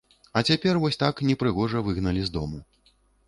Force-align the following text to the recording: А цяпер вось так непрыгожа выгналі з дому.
А 0.39 0.41
цяпер 0.51 0.79
вось 0.83 0.97
так 1.03 1.21
непрыгожа 1.29 1.83
выгналі 1.91 2.25
з 2.29 2.35
дому. 2.39 2.65